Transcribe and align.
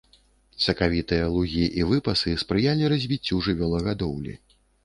Сакавітыя 0.65 1.27
лугі 1.35 1.61
і 1.81 1.85
выпасы 1.91 2.33
спрыялі 2.45 2.91
развіццю 2.97 3.43
жывёлагадоўлі. 3.49 4.39